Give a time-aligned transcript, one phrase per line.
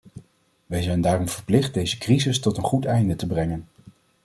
[0.65, 3.67] Wij zijn daarom verplicht deze crisis tot een goed einde te brengen.